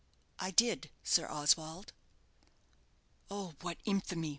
"I 0.39 0.49
did, 0.49 0.89
Sir 1.03 1.27
Oswald." 1.29 1.93
"Oh, 3.29 3.53
what 3.61 3.77
infamy!" 3.85 4.29